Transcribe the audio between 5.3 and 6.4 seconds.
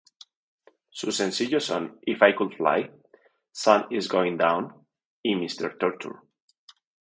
"Mr.Torture"